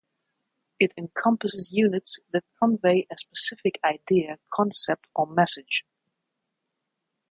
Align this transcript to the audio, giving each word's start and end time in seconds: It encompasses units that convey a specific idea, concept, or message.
It 0.79 0.95
encompasses 0.97 1.69
units 1.71 2.21
that 2.33 2.43
convey 2.59 3.05
a 3.11 3.17
specific 3.19 3.79
idea, 3.83 4.39
concept, 4.51 5.05
or 5.15 5.27
message. 5.27 5.85